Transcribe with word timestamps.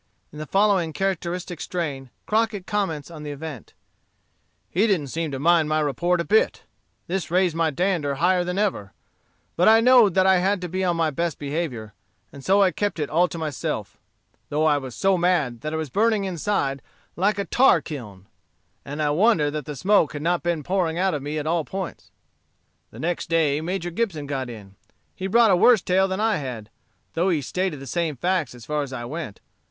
In 0.31 0.39
the 0.39 0.47
following 0.47 0.93
characteristic 0.93 1.61
strain 1.61 2.09
Crockett 2.25 2.65
comments 2.65 3.11
on 3.11 3.21
the 3.21 3.29
event: 3.29 3.75
"He 4.71 4.87
didn't 4.87 5.09
seem 5.09 5.29
to 5.29 5.37
mind 5.37 5.69
my 5.69 5.79
report 5.79 6.19
a 6.19 6.23
bit. 6.25 6.63
This 7.05 7.29
raised 7.29 7.55
my 7.55 7.69
dander 7.69 8.15
higher 8.15 8.43
than 8.43 8.57
ever. 8.57 8.93
But 9.55 9.67
I 9.67 9.79
know'd 9.79 10.15
that 10.15 10.25
I 10.25 10.37
had 10.39 10.59
to 10.61 10.67
be 10.67 10.83
on 10.83 10.95
my 10.97 11.11
best 11.11 11.37
behavior, 11.37 11.93
and 12.33 12.43
so 12.43 12.63
I 12.63 12.71
kept 12.71 12.97
it 12.97 13.11
all 13.11 13.27
to 13.27 13.37
myself; 13.37 13.99
though 14.49 14.65
I 14.65 14.79
was 14.79 14.95
so 14.95 15.19
mad 15.19 15.61
that 15.61 15.71
I 15.71 15.77
was 15.77 15.91
burning 15.91 16.23
inside 16.23 16.81
like 17.15 17.37
a 17.37 17.45
tar 17.45 17.79
kiln, 17.79 18.25
and 18.83 19.03
I 19.03 19.11
wonder 19.11 19.51
that 19.51 19.65
the 19.65 19.75
smoke 19.75 20.13
had 20.13 20.23
not 20.23 20.41
been 20.41 20.63
pouring 20.63 20.97
out 20.97 21.13
of 21.13 21.21
me 21.21 21.37
at 21.37 21.45
all 21.45 21.63
points. 21.63 22.09
The 22.89 22.97
next 22.97 23.29
day, 23.29 23.61
Major 23.61 23.91
Gibson 23.91 24.25
got 24.25 24.49
in. 24.49 24.73
He 25.13 25.27
brought 25.27 25.51
a 25.51 25.55
worse 25.55 25.83
tale 25.83 26.07
than 26.07 26.19
I 26.19 26.37
had, 26.37 26.71
though 27.13 27.29
he 27.29 27.43
stated 27.43 27.79
the 27.79 27.85
same 27.85 28.15
facts 28.17 28.55
as 28.55 28.65
far 28.65 28.81
as 28.81 28.91
I 28.91 29.05
went. 29.05 29.41